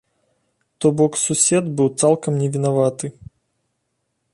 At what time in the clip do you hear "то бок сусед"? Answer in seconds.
0.85-1.65